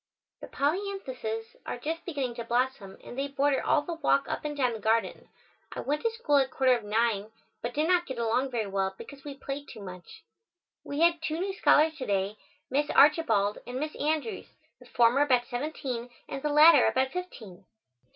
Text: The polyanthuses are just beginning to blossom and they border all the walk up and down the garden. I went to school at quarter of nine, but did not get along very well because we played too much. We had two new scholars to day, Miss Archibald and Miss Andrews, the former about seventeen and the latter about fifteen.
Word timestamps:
The 0.39 0.47
polyanthuses 0.47 1.57
are 1.63 1.77
just 1.77 2.05
beginning 2.05 2.33
to 2.37 2.43
blossom 2.43 2.97
and 3.03 3.15
they 3.15 3.27
border 3.27 3.63
all 3.63 3.83
the 3.83 3.93
walk 3.93 4.27
up 4.27 4.43
and 4.43 4.57
down 4.57 4.73
the 4.73 4.79
garden. 4.79 5.29
I 5.73 5.81
went 5.81 6.01
to 6.01 6.09
school 6.09 6.37
at 6.37 6.49
quarter 6.49 6.73
of 6.75 6.83
nine, 6.83 7.29
but 7.61 7.75
did 7.75 7.87
not 7.87 8.07
get 8.07 8.17
along 8.17 8.49
very 8.49 8.65
well 8.65 8.95
because 8.97 9.23
we 9.23 9.37
played 9.37 9.67
too 9.69 9.83
much. 9.83 10.23
We 10.83 11.01
had 11.01 11.21
two 11.21 11.39
new 11.39 11.53
scholars 11.53 11.97
to 11.97 12.07
day, 12.07 12.37
Miss 12.71 12.89
Archibald 12.89 13.59
and 13.67 13.79
Miss 13.79 13.95
Andrews, 13.95 14.47
the 14.79 14.87
former 14.87 15.21
about 15.21 15.45
seventeen 15.45 16.09
and 16.27 16.41
the 16.41 16.49
latter 16.49 16.87
about 16.87 17.11
fifteen. 17.11 17.65